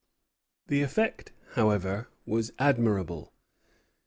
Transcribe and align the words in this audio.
The 0.65 0.81
effect, 0.81 1.31
however, 1.51 2.07
was 2.25 2.53
admirable. 2.57 3.35